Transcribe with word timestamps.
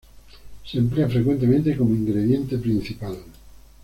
Se 0.65 0.79
emplea 0.79 1.07
frecuentemente 1.07 1.77
como 1.77 1.93
ingrediente 1.93 2.57
principal. 2.57 3.19